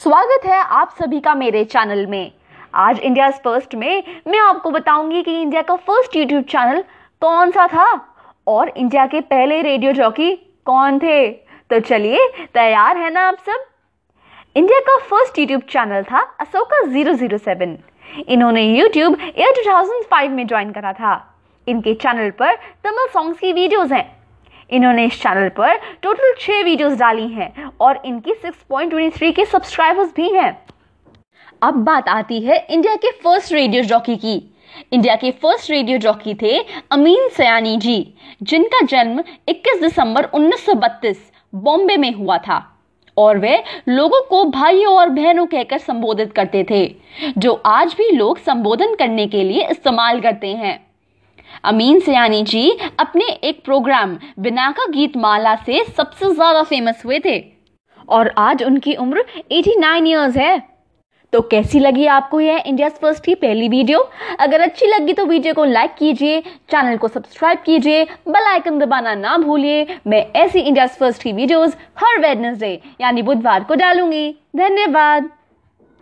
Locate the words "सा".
7.50-7.66